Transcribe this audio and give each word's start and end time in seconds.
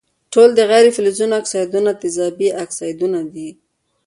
ټول 0.33 0.49
د 0.55 0.59
غیر 0.69 0.85
فلزونو 0.95 1.33
اکسایدونه 1.41 1.91
تیزابي 2.01 2.49
اکسایدونه 2.63 3.19
دي. 3.33 3.49